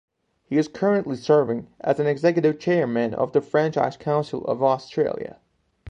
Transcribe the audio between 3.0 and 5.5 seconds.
of the Franchise Council of Australia.